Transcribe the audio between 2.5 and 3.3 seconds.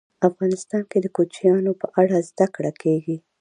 کړه کېږي.